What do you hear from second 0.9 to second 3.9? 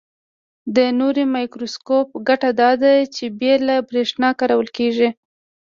نوري مایکروسکوپ ګټه داده چې بې له